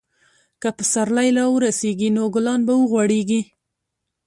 [0.61, 3.41] که پسرلی راورسیږي، نو ګلان به وغوړېږي.